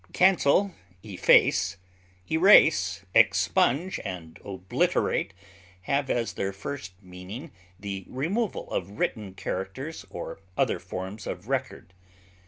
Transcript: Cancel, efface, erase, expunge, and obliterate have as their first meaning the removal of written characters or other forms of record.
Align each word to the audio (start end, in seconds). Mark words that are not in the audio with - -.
Cancel, 0.13 0.71
efface, 1.03 1.77
erase, 2.31 3.05
expunge, 3.13 3.99
and 4.03 4.39
obliterate 4.43 5.31
have 5.83 6.09
as 6.09 6.33
their 6.33 6.51
first 6.51 6.93
meaning 7.03 7.51
the 7.79 8.05
removal 8.07 8.67
of 8.71 8.97
written 8.97 9.35
characters 9.35 10.03
or 10.09 10.39
other 10.57 10.79
forms 10.79 11.27
of 11.27 11.47
record. 11.47 11.93